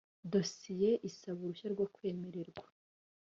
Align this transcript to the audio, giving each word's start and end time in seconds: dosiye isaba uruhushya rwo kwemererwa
dosiye 0.33 0.89
isaba 1.09 1.37
uruhushya 1.41 1.67
rwo 1.73 1.85
kwemererwa 1.95 2.65